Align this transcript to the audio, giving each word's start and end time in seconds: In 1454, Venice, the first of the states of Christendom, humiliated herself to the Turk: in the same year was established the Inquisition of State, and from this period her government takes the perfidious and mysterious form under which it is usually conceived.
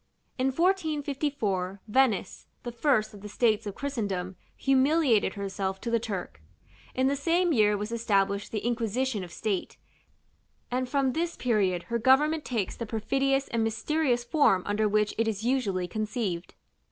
In 0.39 0.47
1454, 0.47 1.81
Venice, 1.87 2.47
the 2.63 2.71
first 2.71 3.13
of 3.13 3.21
the 3.21 3.29
states 3.29 3.67
of 3.67 3.75
Christendom, 3.75 4.35
humiliated 4.57 5.35
herself 5.35 5.79
to 5.81 5.91
the 5.91 5.99
Turk: 5.99 6.41
in 6.95 7.05
the 7.05 7.15
same 7.15 7.53
year 7.53 7.77
was 7.77 7.91
established 7.91 8.51
the 8.51 8.65
Inquisition 8.65 9.23
of 9.23 9.31
State, 9.31 9.77
and 10.71 10.89
from 10.89 11.11
this 11.13 11.35
period 11.35 11.83
her 11.83 11.99
government 11.99 12.43
takes 12.45 12.75
the 12.75 12.87
perfidious 12.87 13.47
and 13.49 13.63
mysterious 13.63 14.23
form 14.23 14.63
under 14.65 14.89
which 14.89 15.13
it 15.19 15.27
is 15.27 15.43
usually 15.43 15.87
conceived. 15.87 16.55